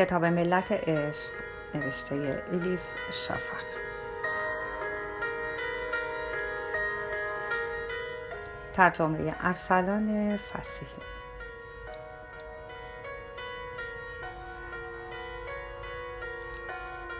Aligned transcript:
کتاب 0.00 0.24
ملت 0.24 0.72
عشق 0.72 1.30
نوشته 1.74 2.44
الیف 2.52 2.80
شافخ 3.12 3.64
ترجمه 8.72 9.34
ارسلان 9.40 10.36
فسیحی. 10.36 11.02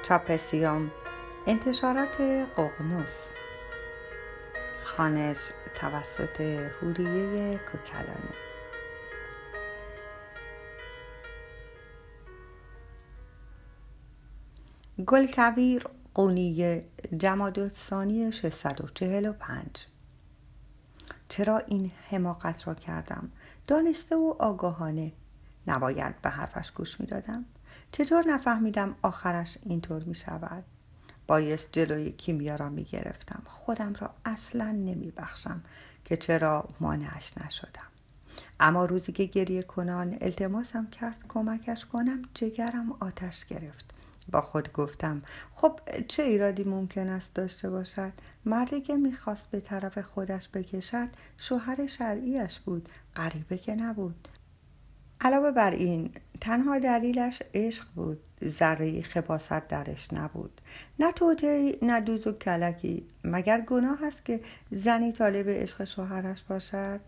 چاپسیوم 0.03 0.90
انتشارات 1.46 2.21
ققنوس. 2.57 3.29
خانش 4.85 5.50
توسط 5.75 6.40
هوریه 6.40 7.58
کوکلانی. 7.58 8.50
گلکویر 15.00 15.85
قونیه 16.14 16.85
جماد 17.17 17.72
ثانی 17.72 18.32
645 18.32 19.67
چرا 21.29 21.58
این 21.58 21.93
حماقت 22.11 22.68
را 22.68 22.75
کردم؟ 22.75 23.31
دانسته 23.67 24.17
و 24.17 24.35
آگاهانه 24.39 25.13
نباید 25.67 26.22
به 26.22 26.31
حرفش 26.31 26.71
گوش 26.71 27.00
می‌دادم. 27.00 27.44
چطور 27.93 28.29
نفهمیدم 28.29 28.94
آخرش 29.03 29.58
اینطور 29.63 30.05
می 30.05 30.14
شود 30.14 30.64
بایست 31.27 31.69
جلوی 31.72 32.12
کیمیا 32.12 32.56
را 32.56 32.69
می 32.69 32.84
گرفتم 32.84 33.42
خودم 33.47 33.94
را 34.00 34.11
اصلا 34.25 34.70
نمی 34.70 35.12
بخشم 35.17 35.62
که 36.05 36.17
چرا 36.17 36.69
مانعش 36.80 37.39
نشدم. 37.39 37.91
اما 38.61 38.84
روزی 38.84 39.12
که 39.12 39.24
گریه 39.24 39.62
کنان 39.62 40.19
التماسم 40.20 40.86
کرد 40.86 41.24
کمکش 41.28 41.84
کنم 41.84 42.22
جگرم 42.34 42.92
آتش 43.00 43.44
گرفت. 43.44 43.99
با 44.28 44.40
خود 44.40 44.72
گفتم. 44.72 45.22
خب 45.54 45.80
چه 46.08 46.22
ایرادی 46.22 46.64
ممکن 46.64 47.08
است 47.08 47.34
داشته 47.34 47.70
باشد؟ 47.70 48.12
مردی 48.44 48.80
که 48.80 48.96
می‌خواست 48.96 49.50
به 49.50 49.60
طرف 49.60 49.98
خودش 49.98 50.48
بکشد 50.48 51.08
شوهر 51.38 51.86
شرعیش 51.86 52.58
بود 52.58 52.88
غریبه 53.16 53.58
که 53.58 53.74
نبود. 53.74 54.28
علاوه 55.20 55.50
بر 55.50 55.70
این 55.70 56.10
تنها 56.40 56.78
دلیلش 56.78 57.42
عشق 57.54 57.84
بود 57.94 58.20
ذره 58.44 59.02
خباست 59.02 59.68
درش 59.68 60.12
نبود. 60.12 60.60
نه 60.98 61.12
توته 61.12 61.77
نه 61.82 62.00
دوز 62.00 62.27
و 62.27 62.32
کلکی. 62.32 63.06
مگر 63.24 63.60
گناه 63.60 64.05
است 64.05 64.24
که 64.24 64.40
زنی 64.70 65.12
طالب 65.12 65.48
عشق 65.48 65.84
شوهرش 65.84 66.42
باشد؟ 66.42 67.00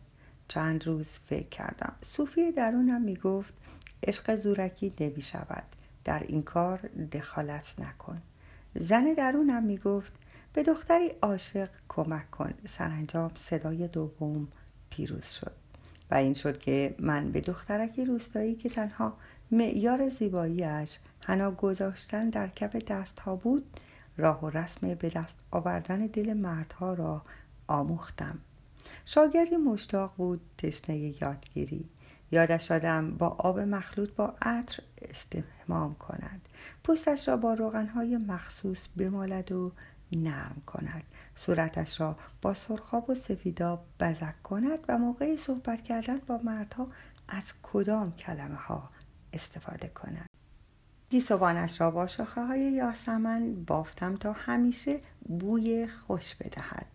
چند 0.49 0.87
روز 0.87 1.09
فکر 1.09 1.49
کردم. 1.49 1.93
صوفی 2.03 2.53
درونم 2.53 3.03
می‌گفت 3.03 3.57
عشق 4.03 4.37
زورکی 4.37 4.95
نمی 5.01 5.23
شود 5.23 5.65
در 6.05 6.23
این 6.29 6.43
کار 6.43 6.79
دخالت 7.13 7.75
نکن. 7.79 8.23
زن 8.75 9.15
درونم 9.15 9.63
می‌گفت 9.63 10.13
به 10.53 10.63
دختری 10.63 11.09
عاشق 11.23 11.69
کمک 11.89 12.31
کن. 12.31 12.55
سرانجام 12.67 13.31
صدای 13.35 13.89
دوم 13.89 14.49
پیروز 14.91 15.27
شد 15.27 15.53
و 16.11 16.15
این 16.15 16.35
شد 16.35 16.59
که 16.59 16.95
من 16.99 17.33
به 17.33 17.41
دخترکی 17.41 18.05
روستایی 18.05 18.55
که 18.55 18.69
تنها 18.69 19.17
معیار 19.51 20.09
زیباییش 20.09 20.99
حنا 21.25 21.51
گذاشتن 21.51 22.31
در 22.31 22.49
کف 22.49 22.77
دستها 22.77 23.37
بود 23.37 23.81
راه 24.17 24.41
و 24.45 24.51
رسم 24.51 24.95
به 24.95 25.11
دست 25.11 25.37
آوردن 25.51 26.07
دل 26.07 26.33
مردها 26.33 26.95
را 26.95 27.23
آموختم. 27.67 28.39
شاگردی 29.05 29.57
مشتاق 29.57 30.15
بود 30.17 30.41
تشنه 30.59 30.97
یادگیری. 30.97 31.89
یادش 32.33 32.65
دادم 32.65 33.17
با 33.17 33.29
آب 33.29 33.59
مخلوط 33.59 34.15
با 34.15 34.35
عطر 34.43 34.83
استحمام 35.03 35.95
کند. 35.95 36.49
پوستش 36.85 37.29
را 37.29 37.37
با 37.37 37.55
روغنهای 37.55 38.17
مخصوص 38.17 38.87
بمالد 38.97 39.53
و 39.53 39.73
نرم 40.13 40.63
کند. 40.67 41.05
صورتش 41.35 42.01
را 42.01 42.17
با 42.43 42.55
سرخاب 42.55 43.11
و 43.11 43.15
سفیداب 43.15 43.85
بزک 44.01 44.43
کند 44.43 44.79
و 44.89 44.99
موقع 44.99 45.37
صحبت 45.37 45.83
کردن 45.83 46.19
با 46.19 46.41
مردها 46.45 46.89
از 47.29 47.53
کدام 47.63 48.13
کلمه 48.13 48.57
ها 48.57 48.91
استفاده 49.33 49.89
کند. 49.89 50.27
گیسوانش 51.11 51.81
را 51.81 51.91
با 51.91 52.07
شاخه 52.07 52.47
های 52.47 52.61
یاسمن 52.61 53.65
بافتم 53.65 54.17
تا 54.17 54.33
همیشه 54.33 55.01
بوی 55.29 55.87
خوش 55.87 56.35
بدهد. 56.35 56.87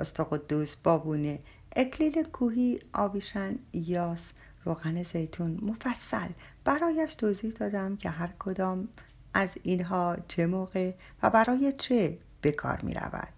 استقدوس 0.00 0.76
بابونه 0.76 1.38
اکلیل 1.76 2.22
کوهی 2.22 2.80
آبیشن 2.92 3.58
یاس 3.72 4.32
روغن 4.64 5.02
زیتون 5.02 5.58
مفصل 5.62 6.28
برایش 6.64 7.14
توضیح 7.14 7.52
دادم 7.52 7.96
که 7.96 8.10
هر 8.10 8.30
کدام 8.38 8.88
از 9.34 9.50
اینها 9.62 10.16
چه 10.28 10.46
موقع 10.46 10.94
و 11.22 11.30
برای 11.30 11.72
چه 11.72 12.18
به 12.40 12.52
کار 12.52 12.80
می 12.82 12.94
رود. 12.94 13.28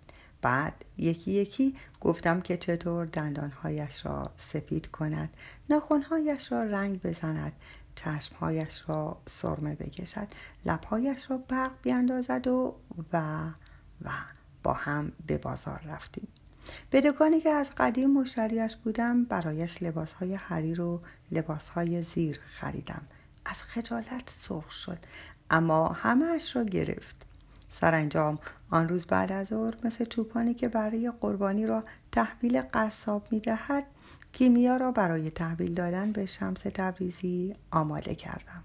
بعد 0.43 0.85
یکی 0.99 1.31
یکی 1.31 1.77
گفتم 2.01 2.41
که 2.41 2.57
چطور 2.57 3.07
دندانهایش 3.07 4.07
را 4.07 4.31
سفید 4.37 4.91
کند 4.91 5.31
ناخونهایش 5.71 6.53
را 6.53 6.63
رنگ 6.63 7.03
بزند 7.03 7.53
چشمهایش 7.95 8.83
را 8.87 9.23
سرمه 9.27 9.75
بکشد 9.75 10.29
لبهایش 10.67 11.31
را 11.31 11.39
برق 11.39 11.73
بیاندازد 11.83 12.47
و 12.47 12.75
و 13.13 13.49
و 14.03 14.11
با 14.63 14.73
هم 14.73 15.13
به 15.27 15.39
بازار 15.39 15.81
رفتیم 15.87 16.29
به 16.91 17.01
دکانی 17.01 17.41
که 17.41 17.51
از 17.51 17.71
قدیم 17.77 18.11
مشتریش 18.11 18.77
بودم 18.77 19.25
برایش 19.25 19.83
لباسهای 19.83 20.35
حریر 20.35 20.81
و 20.81 21.01
لباسهای 21.31 22.03
زیر 22.03 22.41
خریدم. 22.61 23.03
از 23.47 23.63
خجالت 23.63 24.31
سرخ 24.31 24.71
شد 24.71 24.99
اما 25.51 25.89
همهاش 25.89 26.57
را 26.57 26.65
گرفت. 26.65 27.27
سرانجام 27.73 28.39
آن 28.71 28.89
روز 28.89 29.07
بعد 29.07 29.33
از 29.33 29.47
ظهر 29.47 29.75
مثل 29.85 30.05
چوپانی 30.05 30.55
که 30.55 30.69
برای 30.69 31.13
قربانی 31.21 31.67
را 31.67 31.85
تحویل 32.13 32.63
قصاب 32.75 33.27
می‌دهد 33.31 33.85
کیمیا 34.33 34.77
را 34.77 34.93
برای 34.93 35.31
تحویل 35.31 35.75
دادن 35.75 36.13
به 36.13 36.27
شمس 36.27 36.61
تبریزی 36.61 37.55
آماده 37.71 38.15
کردم. 38.15 38.63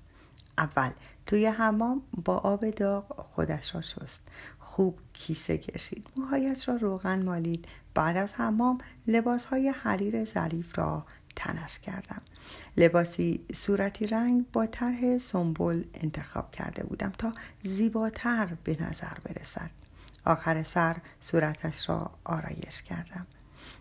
اول. 0.60 0.92
توی 1.26 1.46
حمام 1.46 2.02
با 2.26 2.38
آب 2.38 2.70
داغ 2.70 3.22
خودش 3.22 3.76
را 3.76 3.82
شست. 3.82 4.22
خوب 4.60 5.00
کیسه 5.14 5.58
کشید. 5.58 6.08
موهایش 6.16 6.70
را 6.70 6.76
روغن 6.76 7.24
مالید. 7.24 7.66
بعد 7.94 8.18
از 8.18 8.34
حمام 8.34 8.78
لباسهای 9.08 9.70
حریر 9.70 10.26
ظریف 10.26 10.80
را 10.80 11.06
تنش 11.36 11.80
کردم. 11.80 12.22
لباسی 12.78 13.46
صورتی 13.54 14.08
رنگ 14.08 14.46
با 14.54 14.66
طرح 14.66 15.18
سنبل 15.18 15.84
انتخاب 15.94 16.52
کرده 16.52 16.84
بودم 16.84 17.14
تا 17.18 17.32
زیباتر 17.64 18.50
به 18.64 18.78
نظر 18.84 19.18
برسد. 19.26 19.70
آخر 20.26 20.64
سر 20.64 20.98
صورتش 21.22 21.90
را 21.90 22.12
آرایش 22.24 22.82
کردم. 22.82 23.28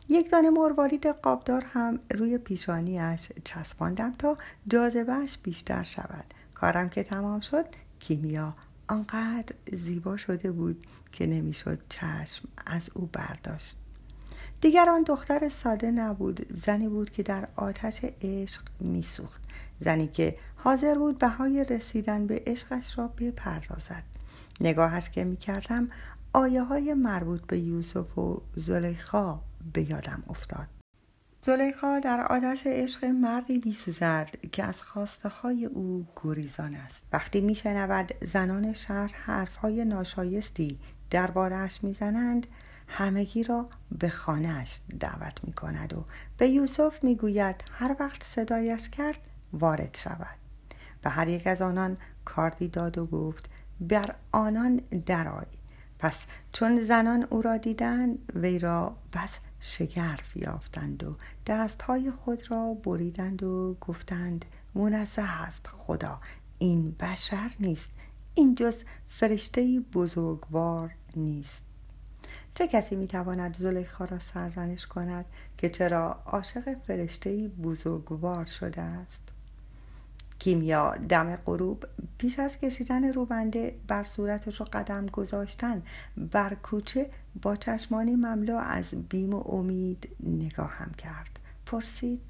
یک 0.09 0.31
دانه 0.31 0.51
مروارید 0.51 1.07
قابدار 1.07 1.65
هم 1.65 1.99
روی 2.15 2.39
پیشانیش 2.39 3.29
چسباندم 3.45 4.15
تا 4.19 4.39
جاذبهش 4.69 5.39
بیشتر 5.43 5.83
شود. 5.83 6.35
کارم 6.61 6.89
که 6.89 7.03
تمام 7.03 7.41
شد 7.41 7.67
کیمیا 8.01 8.55
آنقدر 8.89 9.55
زیبا 9.73 10.17
شده 10.17 10.53
بود 10.53 10.87
که 11.13 11.27
نمی‌شد 11.27 11.79
چشم 11.89 12.49
از 12.67 12.91
او 12.95 13.07
برداشت. 13.13 13.77
دیگر 14.61 14.91
آن 14.91 15.03
دختر 15.03 15.49
ساده 15.49 15.91
نبود 15.91 16.47
زنی 16.55 16.89
بود 16.89 17.11
که 17.11 17.23
در 17.23 17.49
آتش 17.57 18.01
عشق 18.23 18.63
میسوخت 18.81 19.43
زنی 19.81 20.07
که 20.07 20.39
حاضر 20.57 20.95
بود 20.95 21.19
بهای 21.19 21.65
رسیدن 21.65 22.27
به 22.27 22.43
عشقش 22.47 22.99
را 22.99 23.09
بپردازد. 23.09 24.03
نگاهش 24.61 25.11
که 25.11 25.25
می‌کردم 25.25 25.89
آیه 26.33 26.63
های 26.63 26.95
مربوط 26.95 27.41
به 27.47 27.59
یوسف 27.59 28.19
و 28.19 28.43
زلیخا 28.57 29.41
به 29.73 29.91
یادم 29.91 30.23
افتاد. 30.29 30.78
زلیخا 31.41 31.99
در 31.99 32.21
آتش 32.21 32.67
عشق 32.67 33.05
مردی 33.05 33.59
بیسوزد 33.59 34.29
که 34.53 34.65
از 34.65 34.83
خواسته 34.83 35.29
های 35.29 35.65
او 35.65 36.07
گریزان 36.25 36.75
است. 36.75 37.05
وقتی 37.13 37.41
میشنود 37.41 38.13
زنان 38.25 38.73
شهر 38.73 39.15
حرفهای 39.15 39.85
ناشایستی 39.85 40.79
دربارهاش 41.11 41.85
می‌زنند 41.85 42.47
همگی 42.89 43.43
را 43.43 43.69
به 43.99 44.09
خانهاش 44.09 44.81
دعوت 45.01 45.45
می 45.45 45.53
کند 45.53 45.93
و 45.93 46.05
به 46.39 46.49
یوسف 46.49 47.05
می 47.05 47.17
گوید 47.17 47.65
هر 47.73 47.97
وقت 48.01 48.23
صدایش 48.25 48.89
کرد 48.89 49.19
وارد 49.53 49.99
شود. 50.03 50.39
و 51.05 51.11
هر 51.11 51.29
یک 51.29 51.47
از 51.47 51.63
آنان 51.63 51.97
کاردی 52.25 52.69
داد 52.69 52.99
و 52.99 53.07
گفت 53.07 53.49
بر 53.81 54.15
آنان 54.33 54.77
درای 55.07 55.47
پس 55.99 56.25
چون 56.53 56.81
زنان 56.81 57.27
او 57.31 57.43
را 57.43 57.57
دیدند 57.57 58.33
وی 58.35 58.59
را 58.59 58.97
بس 59.13 59.39
شگرف 59.61 60.37
یافتند 60.37 61.05
و 61.05 61.17
دستهای 61.47 62.11
خود 62.11 62.51
را 62.51 62.75
بریدند 62.75 63.43
و 63.43 63.77
گفتند 63.81 64.45
منزه 64.75 65.23
است 65.23 65.67
خدا 65.67 66.21
این 66.59 66.91
بشر 67.01 67.51
نیست 67.61 67.91
این 68.35 68.55
جز 68.55 68.77
فرشته 69.09 69.81
بزرگوار 69.93 70.91
نیست. 71.17 71.63
چه 72.55 72.69
کسی 72.69 72.97
می‌تواند 72.97 73.57
زلیخا 73.57 74.05
را 74.05 74.19
سرزنش 74.19 74.87
کند 74.87 75.25
که 75.59 75.69
چرا 75.69 76.23
عاشق 76.27 76.79
فرشته 76.79 77.49
بزرگوار 77.49 78.45
شده 78.45 78.83
است؟ 78.83 79.28
کیمیا 80.39 80.95
دم 81.09 81.37
غروب 81.37 81.85
پیش 82.19 82.39
از 82.39 82.59
کشیدن 82.61 83.05
روبنده 83.13 83.79
بر 83.89 84.05
صورتش 84.05 84.61
و 84.61 84.65
قدم 84.65 85.07
گذاشتن 85.07 85.83
بر 86.17 86.55
کوچه 86.55 87.11
با 87.43 87.57
چشمانی 87.57 88.17
مملو 88.17 88.57
از 88.57 88.95
بیم 89.09 89.35
و 89.35 89.49
امید 89.49 90.09
نگاهم 90.21 90.93
کرد. 90.93 91.39
پرسید 91.67 92.21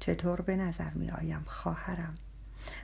چطور 0.00 0.40
به 0.40 0.56
نظر 0.56 0.90
می 0.90 1.10
آیم 1.10 1.42
خواهرم؟ 1.46 2.14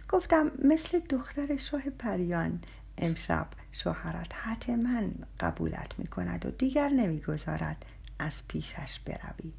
گفتم 0.08 0.50
مثل 0.64 0.99
دختر 0.99 1.56
شاه 1.56 1.90
پریان. 1.90 2.61
امشب 2.99 3.46
شوهرت 3.72 4.34
حتما 4.34 5.02
قبولت 5.40 5.99
می 5.99 6.06
کند 6.06 6.46
و 6.46 6.50
دیگر 6.50 6.88
نمی‌گذارد 6.88 7.84
از 8.19 8.43
پیشش 8.49 9.00
بروی. 9.00 9.52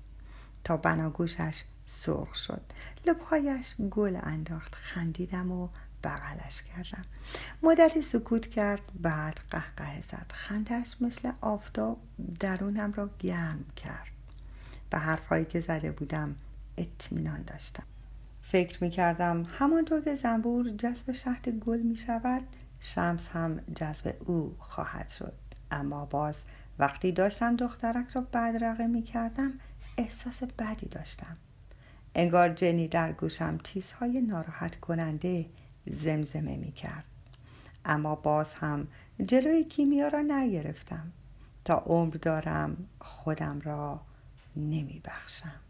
تا 0.64 0.78
بناگوشش 0.78 1.64
سرخ 1.88 2.36
شد. 2.36 2.62
لبهایش 3.06 3.76
گل 3.92 4.20
انداخت 4.24 4.76
خندیدم 4.76 5.52
و 5.52 5.70
بغلش 6.04 6.62
کردم. 6.62 7.06
مدتی 7.64 8.02
سکوت 8.02 8.48
کرد 8.48 8.82
بعد 9.02 9.40
قهقه 9.50 10.02
زد. 10.02 10.32
خندش 10.34 10.96
مثل 11.02 11.32
آفتاب 11.42 12.00
درونم 12.40 12.94
را 12.94 13.10
گرم 13.20 13.66
کرد. 13.76 14.08
به 14.90 14.98
حرفهایی 14.98 15.46
که 15.46 15.62
زده 15.62 15.92
بودم 15.92 16.36
اطمینان 16.78 17.42
داشتم. 17.42 17.84
فکر 18.42 18.84
می 18.84 18.90
کردم 18.90 19.44
همانطور 19.60 20.02
که 20.02 20.16
زنبور 20.16 20.70
جذب 20.70 21.12
شهد 21.12 21.50
گل 21.50 21.80
می 21.80 21.96
شود 21.96 22.42
شمس 22.80 23.28
هم 23.30 23.60
جذب 23.76 24.16
او 24.26 24.56
خواهد 24.60 25.10
شد. 25.10 25.34
اما 25.72 26.06
باز 26.06 26.36
وقتی 26.80 27.12
داشتم 27.12 27.56
دخترک 27.56 28.10
را 28.10 28.22
بدرقه 28.22 28.88
می 28.88 29.04
کردم 29.04 29.54
احساس 29.98 30.44
بدی 30.44 30.86
داشتم. 30.86 31.38
انگار 32.20 32.50
جنی 32.50 32.88
در 32.88 33.12
گوشم 33.12 33.58
چیزهای 33.64 34.22
ناراحت 34.22 34.80
کننده 34.80 35.46
زمزمه 35.88 36.58
می 36.58 36.72
کرد. 36.72 37.04
اما 37.86 38.16
باز 38.16 38.54
هم 38.54 38.88
جلوی 39.26 39.64
کیمیا 39.64 40.08
را 40.08 40.22
نگرفتم. 40.22 41.12
تا 41.66 41.84
عمر 41.86 42.14
دارم 42.14 42.78
خودم 43.02 43.62
را 43.62 44.02
نمی 44.56 45.02
بخشم. 45.06 45.67